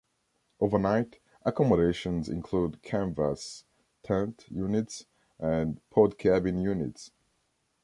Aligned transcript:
Overnight 0.59 1.19
accommodations 1.45 2.27
include 2.27 2.81
canvas 2.81 3.65
tent 4.01 4.47
units 4.49 5.05
and 5.37 5.79
pod 5.91 6.17
cabin 6.17 6.59
units. 6.59 7.11